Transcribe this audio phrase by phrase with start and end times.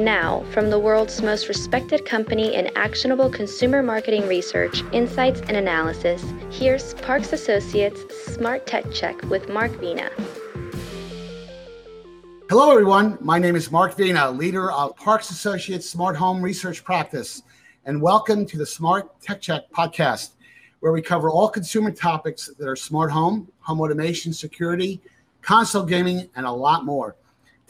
[0.00, 6.24] Now, from the world's most respected company in actionable consumer marketing research, insights, and analysis,
[6.50, 8.00] here's Parks Associates
[8.34, 10.10] Smart Tech Check with Mark Vena.
[12.48, 13.18] Hello, everyone.
[13.20, 17.42] My name is Mark Vena, leader of Parks Associates Smart Home Research Practice,
[17.84, 20.30] and welcome to the Smart Tech Check podcast,
[20.78, 25.02] where we cover all consumer topics that are smart home, home automation, security,
[25.42, 27.16] console gaming, and a lot more.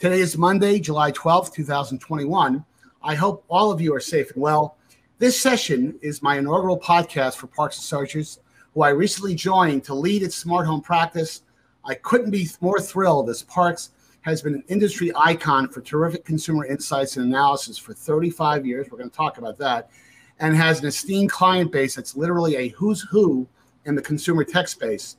[0.01, 2.65] Today is Monday, July 12th, 2021.
[3.03, 4.75] I hope all of you are safe and well.
[5.19, 8.39] This session is my inaugural podcast for Parks Associates,
[8.73, 11.43] who I recently joined to lead its smart home practice.
[11.85, 16.65] I couldn't be more thrilled as Parks has been an industry icon for terrific consumer
[16.65, 18.87] insights and analysis for 35 years.
[18.89, 19.91] We're going to talk about that.
[20.39, 23.47] And has an esteemed client base that's literally a who's who
[23.85, 25.17] in the consumer tech space.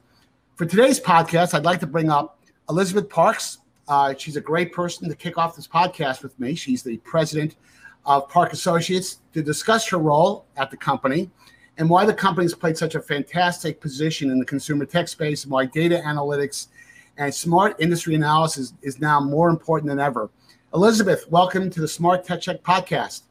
[0.56, 5.08] For today's podcast, I'd like to bring up Elizabeth Parks, uh, she's a great person
[5.08, 6.54] to kick off this podcast with me.
[6.54, 7.56] She's the president
[8.04, 11.30] of Park Associates to discuss her role at the company
[11.78, 15.44] and why the company has played such a fantastic position in the consumer tech space
[15.44, 16.68] and why data analytics
[17.16, 20.30] and smart industry analysis is now more important than ever.
[20.74, 23.22] Elizabeth, welcome to the Smart Tech Check podcast.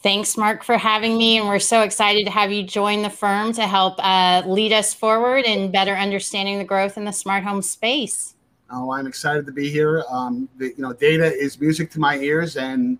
[0.00, 1.38] Thanks, Mark, for having me.
[1.38, 4.94] And we're so excited to have you join the firm to help uh, lead us
[4.94, 8.34] forward in better understanding the growth in the smart home space.
[8.70, 10.04] Oh, I'm excited to be here.
[10.10, 12.98] Um, the, you know, data is music to my ears, and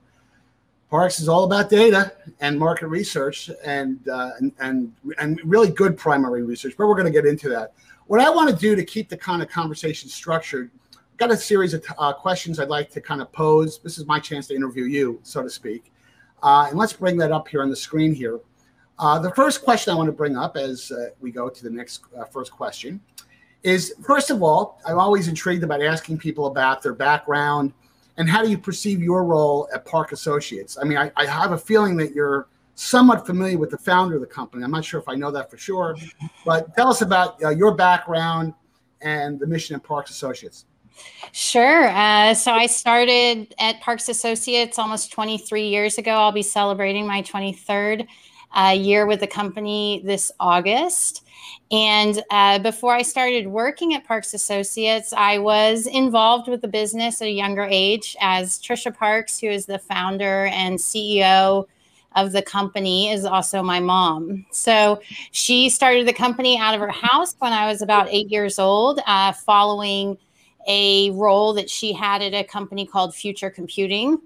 [0.89, 5.99] Parks is all about data and market research, and uh, and, and and really good
[5.99, 6.75] primary research.
[6.79, 7.75] But we're going to get into that.
[8.07, 11.37] What I want to do to keep the kind of conversation structured, I've got a
[11.37, 13.79] series of uh, questions I'd like to kind of pose.
[13.81, 15.93] This is my chance to interview you, so to speak.
[16.43, 18.41] Uh, and let's bring that up here on the screen here.
[18.99, 21.71] Uh, the first question I want to bring up as uh, we go to the
[21.71, 23.01] next uh, first question
[23.62, 27.73] is first of all, I'm always intrigued about asking people about their background
[28.19, 30.77] and how do you perceive your role at Park Associates?
[30.81, 34.21] I mean, I, I have a feeling that you're somewhat familiar with the founder of
[34.21, 34.65] the company.
[34.65, 35.97] I'm not sure if I know that for sure,
[36.44, 38.55] but tell us about uh, your background
[39.00, 40.66] and the mission at Parks Associates.
[41.33, 41.88] Sure.
[41.88, 46.10] Uh, so I started at Parks Associates almost 23 years ago.
[46.10, 48.06] I'll be celebrating my 23rd
[48.53, 51.25] uh, year with the company this August.
[51.70, 57.20] And uh, before I started working at Parks Associates, I was involved with the business
[57.20, 61.66] at a younger age as Trisha Parks, who is the founder and CEO
[62.16, 64.47] of the company, is also my mom.
[64.50, 68.59] So she started the company out of her house when I was about eight years
[68.59, 70.16] old, uh, following
[70.66, 74.19] a role that she had at a company called Future Computing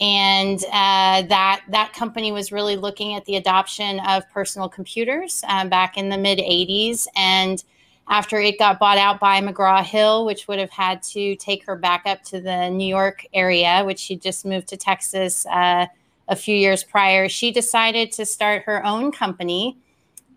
[0.00, 5.66] and uh, that that company was really looking at the adoption of personal computers uh,
[5.66, 7.62] back in the mid 80s and
[8.08, 12.02] after it got bought out by mcgraw-hill which would have had to take her back
[12.06, 15.86] up to the new york area which she just moved to texas uh,
[16.28, 19.78] a few years prior she decided to start her own company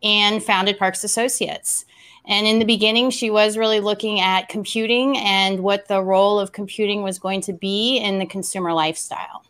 [0.04, 1.86] and founded parks associates
[2.28, 6.52] and in the beginning, she was really looking at computing and what the role of
[6.52, 9.46] computing was going to be in the consumer lifestyle.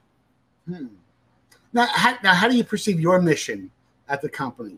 [0.67, 0.88] Hmm.
[1.73, 3.72] Now, how, now, how do you perceive your mission
[4.09, 4.78] at the company?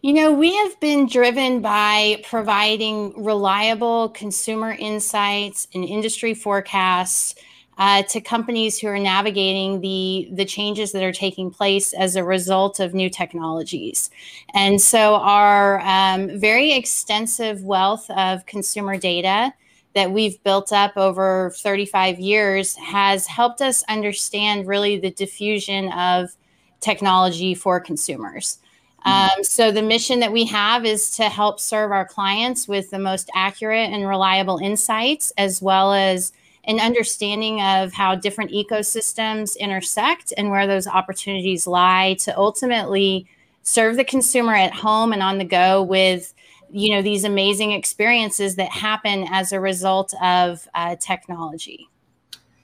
[0.00, 7.34] You know, we have been driven by providing reliable consumer insights and industry forecasts
[7.78, 12.24] uh, to companies who are navigating the the changes that are taking place as a
[12.24, 14.10] result of new technologies.
[14.54, 19.52] And so, our um, very extensive wealth of consumer data
[19.98, 26.30] that we've built up over 35 years has helped us understand really the diffusion of
[26.78, 28.58] technology for consumers.
[29.04, 29.38] Mm-hmm.
[29.38, 33.00] Um, so, the mission that we have is to help serve our clients with the
[33.00, 36.32] most accurate and reliable insights, as well as
[36.62, 43.26] an understanding of how different ecosystems intersect and where those opportunities lie to ultimately
[43.64, 46.34] serve the consumer at home and on the go with
[46.70, 51.88] you know these amazing experiences that happen as a result of uh, technology.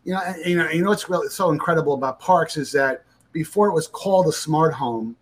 [0.05, 3.69] You know you know you know what's really so incredible about parks is that before
[3.69, 5.17] it was called a smart home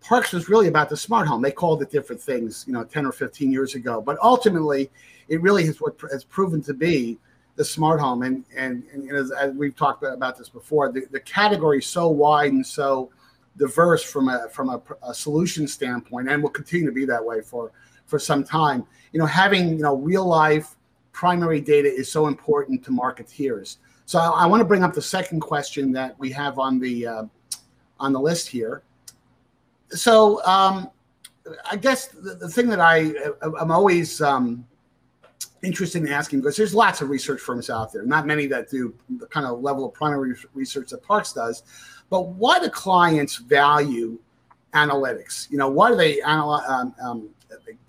[0.00, 1.40] parks was really about the smart home.
[1.40, 4.90] They called it different things you know 10 or 15 years ago but ultimately
[5.28, 7.18] it really is what has proven to be
[7.56, 8.22] the smart home.
[8.22, 12.08] And and, and as, as we've talked about this before the, the category is so
[12.08, 13.10] wide and so
[13.56, 17.40] diverse from a from a, a solution standpoint and will continue to be that way
[17.40, 17.72] for
[18.06, 18.84] for some time.
[19.12, 20.76] You know, having you know real life
[21.12, 23.76] primary data is so important to marketeers.
[24.04, 27.06] So I, I want to bring up the second question that we have on the
[27.06, 27.24] uh,
[27.98, 28.82] on the list here.
[29.90, 30.90] So um,
[31.70, 33.12] I guess the, the thing that I
[33.42, 34.66] I'm always um,
[35.62, 38.94] interested in asking because there's lots of research firms out there, not many that do
[39.18, 41.62] the kind of level of primary research that Parks does.
[42.10, 44.18] But why do clients value
[44.74, 45.50] analytics?
[45.50, 46.68] You know, why do they analyze?
[47.02, 47.30] Um,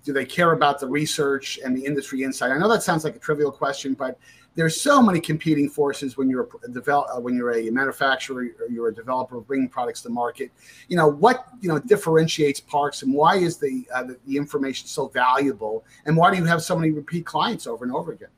[0.04, 2.50] do they care about the research and the industry insight?
[2.50, 4.18] I know that sounds like a trivial question, but
[4.54, 8.68] there's so many competing forces when you're a develop uh, when you're a manufacturer or
[8.70, 10.50] you're a developer bringing products to market.
[10.88, 14.88] You know what you know differentiates Parks and why is the, uh, the the information
[14.88, 18.30] so valuable and why do you have so many repeat clients over and over again?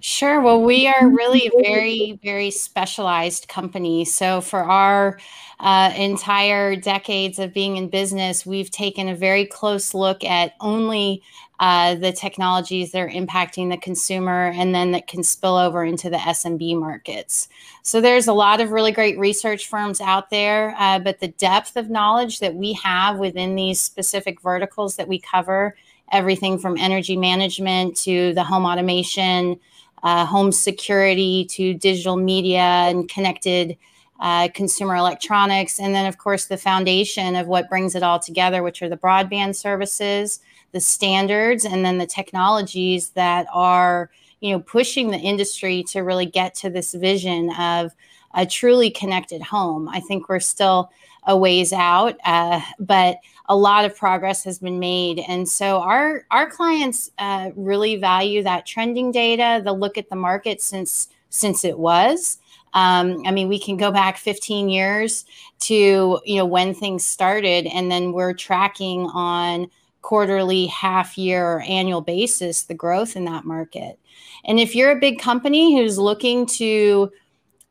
[0.00, 0.40] Sure.
[0.40, 4.04] Well, we are really very, very specialized company.
[4.04, 5.18] So for our
[5.58, 11.22] uh, entire decades of being in business, we've taken a very close look at only
[11.58, 16.10] uh, the technologies that are impacting the consumer and then that can spill over into
[16.10, 17.48] the SMB markets.
[17.82, 21.76] So there's a lot of really great research firms out there, uh, but the depth
[21.76, 25.74] of knowledge that we have within these specific verticals that we cover,
[26.12, 29.58] everything from energy management to the home automation,
[30.02, 33.76] uh, home security to digital media and connected
[34.20, 35.78] uh, consumer electronics.
[35.78, 38.96] And then, of course, the foundation of what brings it all together, which are the
[38.96, 40.40] broadband services
[40.76, 44.10] the standards and then the technologies that are
[44.40, 47.92] you know pushing the industry to really get to this vision of
[48.34, 50.90] a truly connected home i think we're still
[51.28, 53.16] a ways out uh, but
[53.48, 58.42] a lot of progress has been made and so our our clients uh, really value
[58.42, 62.38] that trending data the look at the market since since it was
[62.76, 65.24] um, I mean, we can go back 15 years
[65.60, 69.70] to you know when things started, and then we're tracking on
[70.02, 73.98] quarterly, half year, or annual basis the growth in that market.
[74.44, 77.10] And if you're a big company who's looking to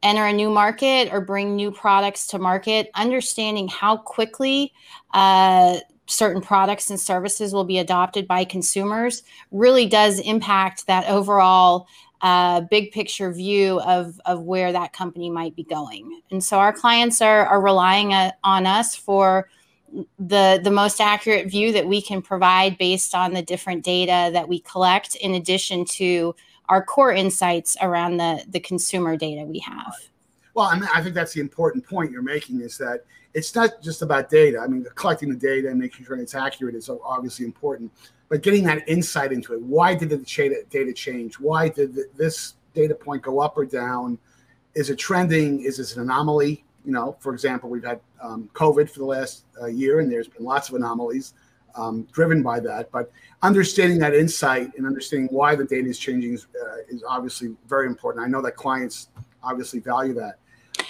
[0.06, 4.72] enter a new market or bring new products to market, understanding how quickly
[5.14, 11.88] uh, certain products and services will be adopted by consumers really does impact that overall
[12.22, 16.22] uh, big picture view of, of where that company might be going.
[16.32, 19.50] And so our clients are, are relying a, uh, on us for
[20.20, 24.50] the the most accurate view that we can provide based on the different data that
[24.50, 26.36] we collect in addition to
[26.70, 29.96] our core insights around the the consumer data we have.
[30.54, 33.82] Well I, mean, I think that's the important point you're making is that it's not
[33.82, 34.60] just about data.
[34.60, 37.92] I mean collecting the data and making sure it's accurate is obviously important
[38.30, 39.62] but getting that insight into it.
[39.62, 40.18] Why did the
[40.70, 41.40] data change?
[41.40, 44.18] Why did this data point go up or down?
[44.74, 45.62] Is it trending?
[45.62, 46.64] Is this an anomaly?
[46.84, 50.28] You know, for example, we've had um, COVID for the last uh, year, and there's
[50.28, 51.34] been lots of anomalies
[51.76, 52.92] um, driven by that.
[52.92, 53.12] But
[53.42, 57.88] understanding that insight and understanding why the data is changing is, uh, is obviously very
[57.88, 58.26] important.
[58.26, 59.10] I know that clients
[59.44, 60.40] obviously value that.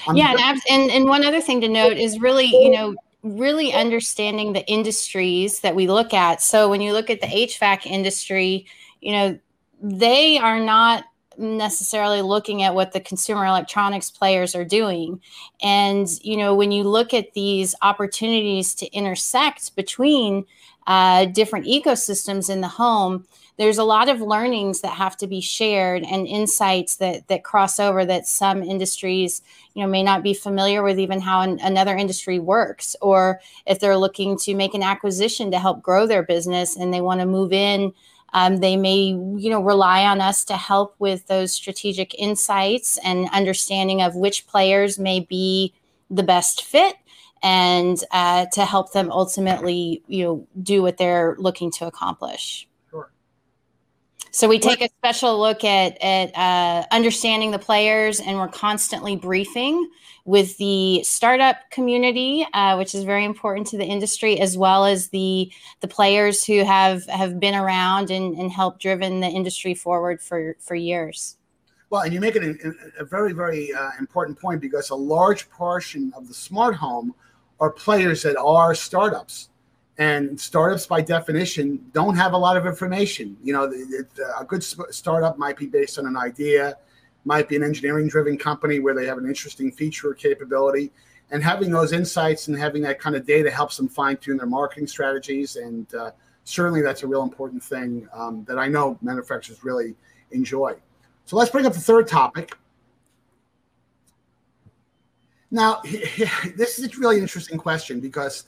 [0.08, 4.54] Um, yeah, and, and one other thing to note is really, you know, really understanding
[4.54, 6.42] the industries that we look at.
[6.42, 8.68] So when you look at the HVAC industry,
[9.02, 9.40] you know,
[9.82, 11.06] they are not
[11.38, 15.22] necessarily looking at what the consumer electronics players are doing.
[15.62, 20.46] And, you know, when you look at these opportunities to intersect between
[20.88, 23.26] uh, different ecosystems in the home,
[23.58, 27.80] there's a lot of learnings that have to be shared and insights that that cross
[27.80, 29.42] over that some industries
[29.74, 33.80] you know may not be familiar with even how an, another industry works or if
[33.80, 37.26] they're looking to make an acquisition to help grow their business and they want to
[37.26, 37.94] move in
[38.36, 43.30] um, they may, you know, rely on us to help with those strategic insights and
[43.32, 45.74] understanding of which players may be
[46.10, 46.98] the best fit
[47.42, 52.68] and uh, to help them ultimately, you know, do what they're looking to accomplish.
[54.36, 59.16] So we take a special look at at uh, understanding the players, and we're constantly
[59.16, 59.90] briefing
[60.26, 65.08] with the startup community, uh, which is very important to the industry, as well as
[65.08, 65.50] the
[65.80, 70.58] the players who have have been around and, and helped driven the industry forward for
[70.60, 71.38] for years.
[71.90, 75.50] Well, and you make it a, a very very uh, important point because a large
[75.50, 77.16] portion of the smart home
[77.62, 79.48] are players that are startups
[79.98, 83.38] and startups by definition don't have a lot of information.
[83.44, 83.74] You know
[84.40, 86.78] a good startup might be based on an idea
[87.28, 90.92] might be an engineering driven company where they have an interesting feature or capability
[91.32, 94.46] and having those insights and having that kind of data helps them fine tune their
[94.46, 96.12] marketing strategies and uh,
[96.44, 99.96] certainly that's a real important thing um, that i know manufacturers really
[100.32, 100.76] enjoy.
[101.26, 102.56] So let's bring up the third topic.
[105.52, 105.82] Now
[106.56, 108.46] this is a really interesting question because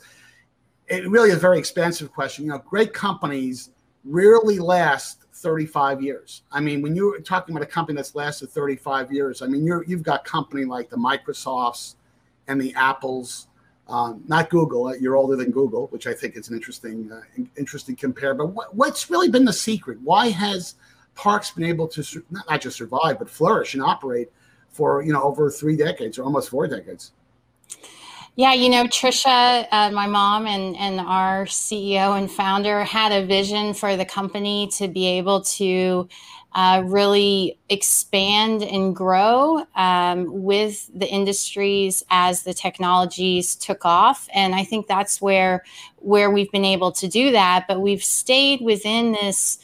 [0.87, 2.45] it really is a very expensive question.
[2.45, 3.71] You know, great companies
[4.05, 6.43] rarely last 35 years.
[6.51, 9.83] I mean, when you're talking about a company that's lasted 35 years, I mean, you're,
[9.85, 11.95] you've got company like the Microsofts
[12.47, 13.47] and the Apples,
[13.87, 14.87] um, not Google.
[14.87, 17.21] Uh, you're older than Google, which I think is an interesting, uh,
[17.57, 18.33] interesting compare.
[18.33, 19.99] But what, what's really been the secret?
[20.01, 20.75] Why has
[21.15, 24.31] Parks been able to not, not just survive but flourish and operate
[24.69, 27.11] for you know over three decades or almost four decades?
[28.37, 33.25] Yeah, you know, Trisha, uh, my mom and, and our CEO and founder had a
[33.25, 36.07] vision for the company to be able to
[36.53, 44.29] uh, really expand and grow um, with the industries as the technologies took off.
[44.31, 45.63] And I think that's where
[45.97, 47.65] where we've been able to do that.
[47.67, 49.57] But we've stayed within this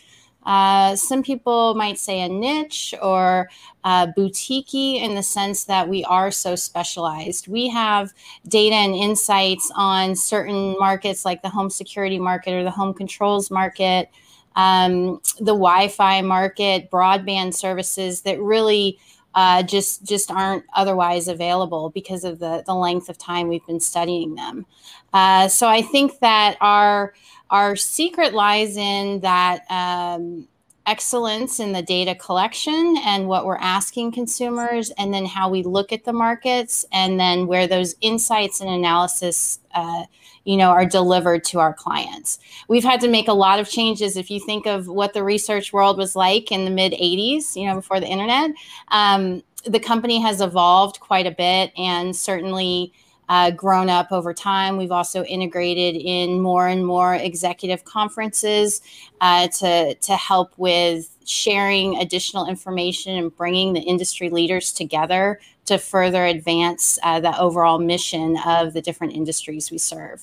[0.45, 3.49] uh, some people might say a niche or
[3.83, 7.47] uh, boutique in the sense that we are so specialized.
[7.47, 8.13] We have
[8.47, 13.51] data and insights on certain markets like the home security market or the home controls
[13.51, 14.09] market,
[14.55, 18.99] um, the Wi Fi market, broadband services that really.
[19.35, 23.79] Uh, just just aren't otherwise available because of the the length of time we've been
[23.79, 24.63] studying them.
[25.11, 27.15] Uh, so I think that our
[27.53, 30.47] our secret lies in that um,
[30.87, 35.93] excellence in the data collection and what we're asking consumers, and then how we look
[35.93, 40.03] at the markets, and then where those insights and analysis, uh,
[40.45, 42.39] you know, are delivered to our clients.
[42.67, 44.17] We've had to make a lot of changes.
[44.17, 47.67] If you think of what the research world was like in the mid '80s, you
[47.67, 48.49] know, before the internet,
[48.87, 52.93] um, the company has evolved quite a bit, and certainly
[53.29, 54.77] uh, grown up over time.
[54.77, 58.81] We've also integrated in more and more executive conferences
[59.21, 65.77] uh, to, to help with sharing additional information and bringing the industry leaders together to
[65.77, 70.21] further advance uh, the overall mission of the different industries we serve.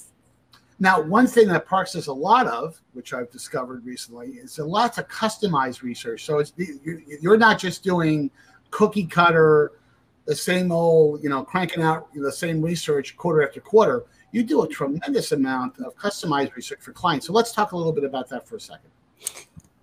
[0.78, 4.64] Now, one thing that Parks does a lot of, which I've discovered recently, is a
[4.64, 6.25] lot of customized research.
[6.25, 6.52] So it's
[7.21, 8.30] you're not just doing
[8.71, 9.73] cookie cutter
[10.27, 14.05] the same old, you know, cranking out the same research quarter after quarter.
[14.33, 17.27] You do a tremendous amount of customized research for clients.
[17.27, 18.91] So let's talk a little bit about that for a second.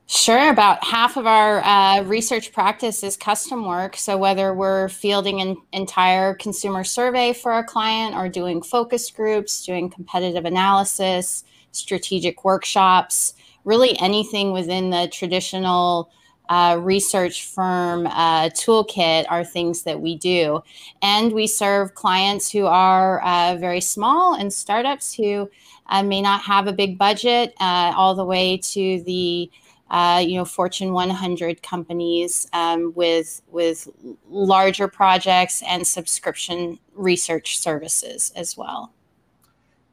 [0.09, 0.49] Sure.
[0.49, 3.97] About half of our uh, research practice is custom work.
[3.97, 9.65] So, whether we're fielding an entire consumer survey for a client or doing focus groups,
[9.65, 13.33] doing competitive analysis, strategic workshops,
[13.65, 16.09] really anything within the traditional
[16.49, 20.63] uh, research firm uh, toolkit are things that we do.
[21.01, 25.49] And we serve clients who are uh, very small and startups who
[25.87, 29.49] uh, may not have a big budget, uh, all the way to the
[29.89, 33.87] uh, you know Fortune 100 companies um, with with
[34.29, 38.91] larger projects and subscription research services as well.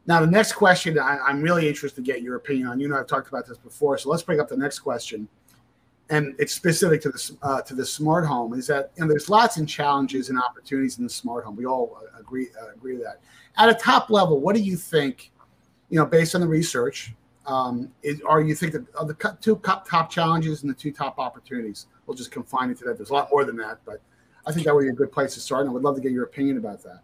[0.07, 2.81] Now, the next question I, am really interested to get your opinion on.
[2.81, 5.29] You know, I've talked about this before, so let's bring up the next question
[6.11, 9.29] and it's specific to the uh, to the smart home is that you know, there's
[9.29, 11.57] lots of challenges and opportunities in the smart home.
[11.57, 13.21] We all uh, agree uh, agree with that.
[13.57, 15.31] At a top level, what do you think?
[15.91, 17.15] You know, based on the research,
[17.47, 21.19] um, is, are you think that are the two top challenges and the two top
[21.19, 21.87] opportunities?
[22.07, 22.97] We'll just confine it to that.
[22.97, 24.01] There's a lot more than that, but
[24.47, 25.63] I think that would be a good place to start.
[25.63, 27.01] And I would love to get your opinion about that.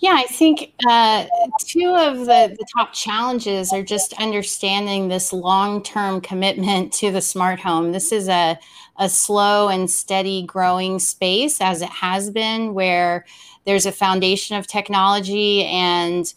[0.00, 1.26] Yeah, I think uh,
[1.66, 7.20] two of the, the top challenges are just understanding this long term commitment to the
[7.20, 7.92] smart home.
[7.92, 8.58] This is a,
[8.98, 13.26] a slow and steady growing space, as it has been, where
[13.66, 16.32] there's a foundation of technology and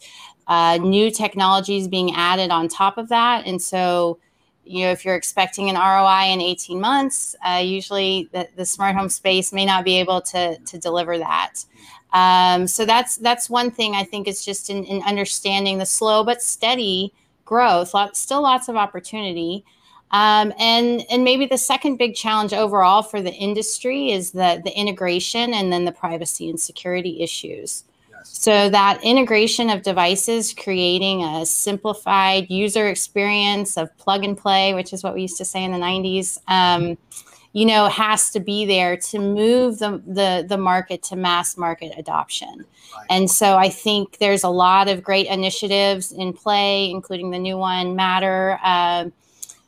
[0.46, 3.46] uh, new technologies being added on top of that.
[3.46, 4.18] And so,
[4.66, 8.94] you know, if you're expecting an ROI in 18 months, uh, usually the, the smart
[8.94, 11.64] home space may not be able to, to deliver that.
[12.14, 16.24] Um, so that's that's one thing I think is just in, in understanding the slow
[16.24, 17.12] but steady
[17.44, 17.92] growth.
[17.92, 19.64] Lot, still lots of opportunity.
[20.12, 24.70] Um, and and maybe the second big challenge overall for the industry is the the
[24.78, 27.84] integration and then the privacy and security issues.
[28.22, 34.94] So that integration of devices, creating a simplified user experience of plug and play, which
[34.94, 36.38] is what we used to say in the '90s.
[36.46, 36.96] Um,
[37.54, 41.92] you know, has to be there to move the, the, the market to mass market
[41.96, 42.64] adoption.
[42.96, 43.06] Right.
[43.08, 47.56] And so I think there's a lot of great initiatives in play, including the new
[47.56, 49.06] one, Matter, uh,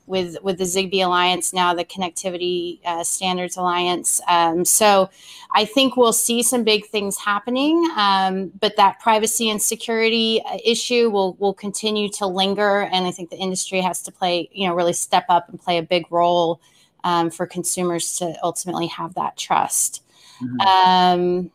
[0.07, 4.21] with with the Zigbee Alliance now, the Connectivity uh, Standards Alliance.
[4.29, 5.09] Um, so
[5.55, 10.59] I think we'll see some big things happening, um, but that privacy and security uh,
[10.65, 14.69] issue will will continue to linger, and I think the industry has to play, you
[14.69, 16.61] know, really step up and play a big role
[17.07, 20.03] um, for consumers to ultimately have that trust.
[20.43, 20.61] Mm-hmm.
[20.61, 21.51] Um,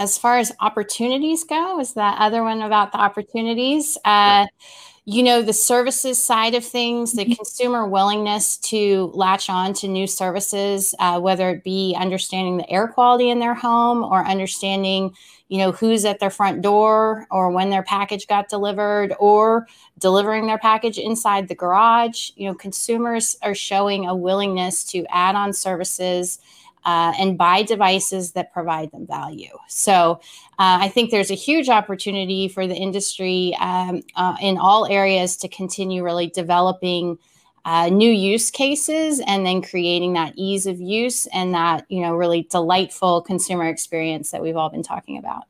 [0.00, 3.96] as far as opportunities go, is that other one about the opportunities?
[4.04, 4.46] Uh,
[5.06, 7.34] you know the services side of things the mm-hmm.
[7.34, 12.88] consumer willingness to latch on to new services uh, whether it be understanding the air
[12.88, 15.14] quality in their home or understanding
[15.48, 19.66] you know who's at their front door or when their package got delivered or
[19.98, 25.34] delivering their package inside the garage you know consumers are showing a willingness to add
[25.34, 26.38] on services
[26.84, 29.56] uh, and buy devices that provide them value.
[29.68, 30.20] So
[30.58, 35.36] uh, I think there's a huge opportunity for the industry um, uh, in all areas
[35.38, 37.18] to continue really developing.
[37.66, 42.14] Uh, new use cases and then creating that ease of use and that you know
[42.14, 45.44] really delightful consumer experience that we've all been talking about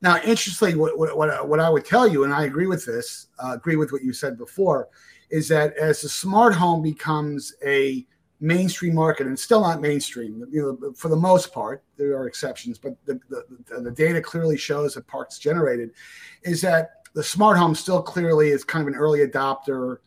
[0.00, 3.52] now interestingly what, what, what i would tell you and i agree with this uh,
[3.52, 4.88] agree with what you said before
[5.28, 8.06] is that as the smart home becomes a
[8.38, 12.78] mainstream market and still not mainstream you know for the most part there are exceptions
[12.78, 15.90] but the, the, the data clearly shows that parks generated
[16.42, 19.98] is that the smart home still clearly is kind of an early adopter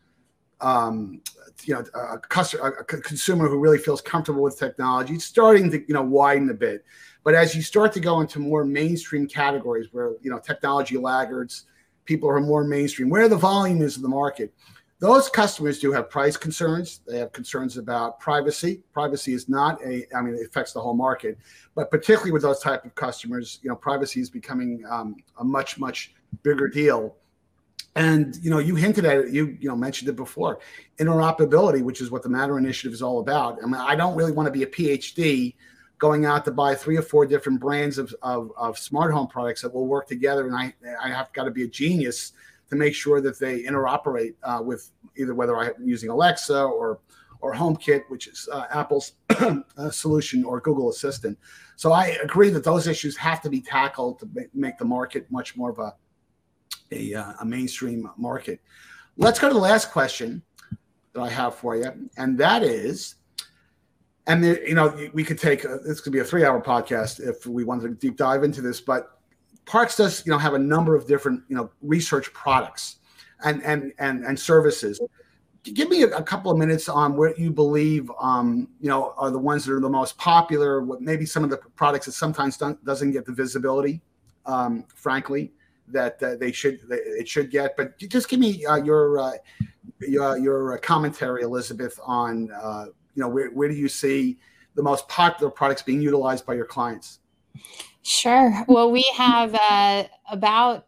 [0.61, 1.21] um,
[1.63, 5.15] you know a customer a consumer who really feels comfortable with technology.
[5.15, 6.85] It's starting to you know widen a bit.
[7.23, 11.65] But as you start to go into more mainstream categories where you know technology laggards
[12.05, 14.53] people are more mainstream where the volume is of the market
[14.99, 16.99] those customers do have price concerns.
[17.07, 18.81] They have concerns about privacy.
[18.91, 21.37] Privacy is not a, I mean, it affects the whole market,
[21.73, 25.79] but particularly with those type of customers, you know, privacy is becoming um, a much,
[25.79, 26.13] much
[26.43, 27.15] bigger deal.
[27.95, 29.29] And you know, you hinted at it.
[29.33, 30.59] You you know mentioned it before.
[30.99, 33.57] Interoperability, which is what the Matter Initiative is all about.
[33.63, 35.55] I mean, I don't really want to be a PhD
[35.97, 39.61] going out to buy three or four different brands of, of, of smart home products
[39.63, 42.33] that will work together, and I I have got to be a genius
[42.69, 46.99] to make sure that they interoperate uh, with either whether I'm using Alexa or
[47.41, 51.37] or HomeKit, which is uh, Apple's uh, solution, or Google Assistant.
[51.77, 55.55] So I agree that those issues have to be tackled to make the market much
[55.55, 55.93] more of a
[56.91, 58.59] a, uh, a mainstream market.
[59.15, 60.41] Let's go to the last question
[61.13, 63.15] that I have for you, and that is,
[64.27, 67.63] and you know, we could take a, this could be a three-hour podcast if we
[67.63, 69.18] wanted to deep dive into this, but
[69.69, 72.97] Parks does, you know, have a number of different, you know, research products
[73.43, 74.99] and and and and services.
[75.61, 79.29] Give me a, a couple of minutes on what you believe, um, you know, are
[79.29, 80.81] the ones that are the most popular.
[80.81, 84.01] What maybe some of the products that sometimes doesn't get the visibility,
[84.47, 85.51] um, frankly,
[85.89, 87.77] that uh, they should that it should get.
[87.77, 89.33] But just give me uh, your uh,
[89.99, 94.39] your, your commentary, Elizabeth, on uh, you know where where do you see
[94.73, 97.19] the most popular products being utilized by your clients?
[98.03, 98.65] Sure.
[98.67, 100.87] Well, we have uh, about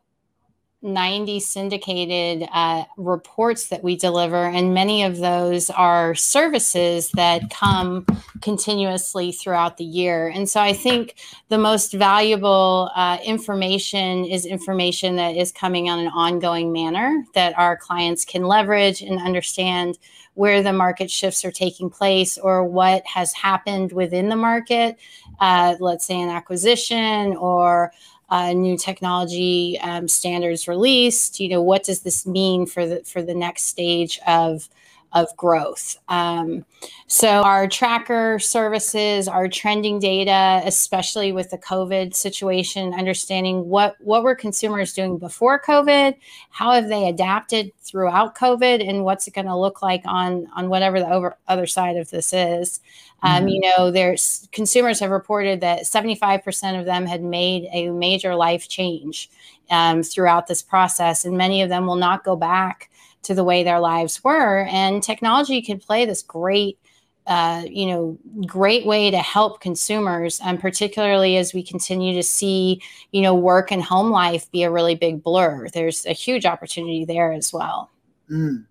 [0.83, 8.05] 90 syndicated uh, reports that we deliver, and many of those are services that come
[8.41, 10.27] continuously throughout the year.
[10.27, 11.15] And so I think
[11.49, 17.57] the most valuable uh, information is information that is coming on an ongoing manner that
[17.59, 19.99] our clients can leverage and understand
[20.33, 24.97] where the market shifts are taking place or what has happened within the market,
[25.39, 27.91] uh, let's say an acquisition or
[28.31, 31.39] uh, new technology um, standards released.
[31.39, 34.69] You know, what does this mean for the for the next stage of
[35.13, 35.97] of growth.
[36.07, 36.65] Um,
[37.07, 44.23] so, our tracker services, our trending data, especially with the COVID situation, understanding what what
[44.23, 46.15] were consumers doing before COVID,
[46.49, 50.69] how have they adapted throughout COVID, and what's it going to look like on on
[50.69, 52.79] whatever the over, other side of this is.
[53.23, 53.47] Um, mm-hmm.
[53.49, 58.67] You know, there's consumers have reported that 75% of them had made a major life
[58.67, 59.29] change
[59.69, 62.89] um, throughout this process, and many of them will not go back
[63.23, 64.65] to the way their lives were.
[64.69, 66.79] And technology can play this great,
[67.27, 72.81] uh, you know, great way to help consumers, and particularly as we continue to see,
[73.11, 75.67] you know, work and home life be a really big blur.
[75.73, 77.89] There's a huge opportunity there as well.
[78.29, 78.65] Mm.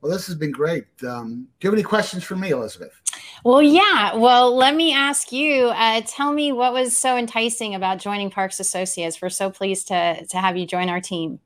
[0.00, 0.86] Well, this has been great.
[1.06, 2.92] Um, do you have any questions for me, Elizabeth?
[3.44, 4.16] Well, yeah.
[4.16, 5.66] Well, let me ask you.
[5.66, 9.22] Uh, tell me what was so enticing about joining Parks Associates.
[9.22, 11.38] We're so pleased to to have you join our team.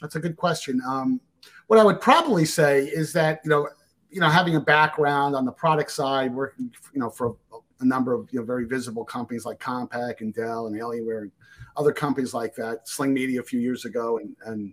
[0.00, 0.80] That's a good question.
[0.86, 1.20] Um,
[1.66, 3.68] what I would probably say is that you know,
[4.10, 7.36] you know, having a background on the product side, working you know for
[7.80, 11.32] a number of you know very visible companies like Compaq and Dell and Alienware and
[11.76, 14.72] other companies like that, Sling Media a few years ago, and and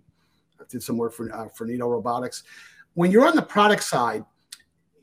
[0.60, 2.44] I did some work for uh, for Neato Robotics.
[2.94, 4.24] When you're on the product side,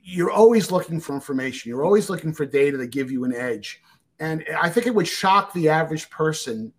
[0.01, 1.69] you're always looking for information.
[1.69, 3.81] You're always looking for data to give you an edge.
[4.19, 6.71] And I think it would shock the average person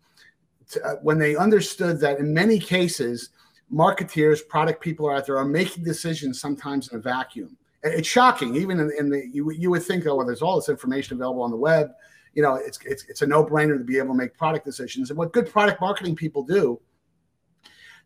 [0.71, 3.31] to, uh, when they understood that in many cases
[3.73, 7.57] marketeers, product people are out there are making decisions sometimes in a vacuum.
[7.83, 10.69] It's shocking, even in, in the you, you would think, oh, well, there's all this
[10.69, 11.91] information available on the web.
[12.35, 15.11] You know, it's, it's it's a no brainer to be able to make product decisions.
[15.11, 16.81] And what good product marketing people do,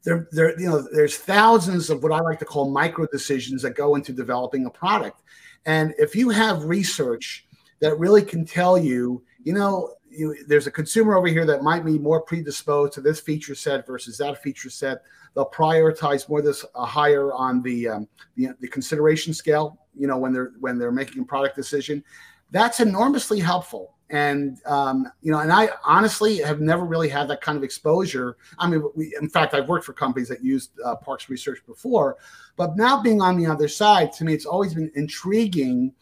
[0.02, 3.74] there, there, you know, there's thousands of what I like to call micro decisions that
[3.76, 5.20] go into developing a product.
[5.66, 7.46] And if you have research
[7.81, 11.85] that really can tell you, you know, you, there's a consumer over here that might
[11.85, 15.02] be more predisposed to this feature set versus that feature set.
[15.35, 19.79] They'll prioritize more this uh, higher on the, um, the the consideration scale.
[19.94, 22.02] You know, when they're when they're making a product decision,
[22.50, 27.40] that's enormously helpful and um, you know, and I honestly have never really had that
[27.40, 28.37] kind of exposure.
[28.59, 32.16] I mean, we, in fact, I've worked for companies that used uh, Parks Research before,
[32.57, 35.92] but now being on the other side, to me, it's always been intriguing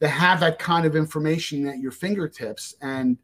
[0.00, 2.76] to have that kind of information at your fingertips.
[2.80, 3.18] And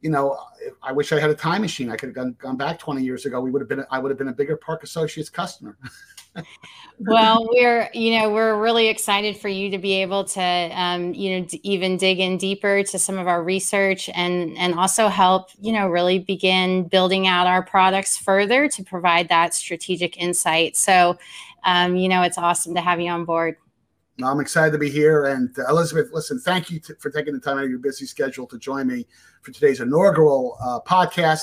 [0.00, 0.38] you know,
[0.82, 1.90] I wish I had a time machine.
[1.90, 3.40] I could have gone, gone back 20 years ago.
[3.40, 5.76] We would have been, I would have been a bigger Park Associates customer.
[7.00, 11.38] well, we're you know we're really excited for you to be able to um, you
[11.40, 15.50] know d- even dig in deeper to some of our research and and also help
[15.60, 20.76] you know really begin building out our products further to provide that strategic insight.
[20.76, 21.18] So,
[21.64, 23.56] um, you know, it's awesome to have you on board.
[24.22, 25.26] I'm excited to be here.
[25.26, 28.06] And uh, Elizabeth, listen, thank you t- for taking the time out of your busy
[28.06, 29.06] schedule to join me
[29.42, 31.42] for today's inaugural uh, podcast.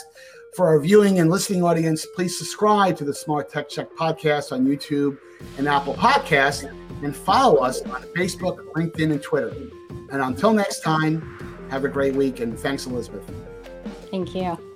[0.55, 4.65] For our viewing and listening audience, please subscribe to the Smart Tech Check podcast on
[4.65, 5.17] YouTube
[5.57, 6.69] and Apple Podcasts
[7.03, 9.53] and follow us on Facebook, LinkedIn, and Twitter.
[10.11, 13.29] And until next time, have a great week and thanks, Elizabeth.
[14.11, 14.74] Thank you.